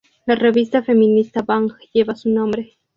[0.25, 2.75] La revista feminista Bang lleva su nombre.